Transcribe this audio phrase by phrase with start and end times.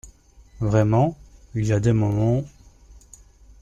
[0.61, 1.15] Vraiment,
[1.53, 2.43] il y a des moments…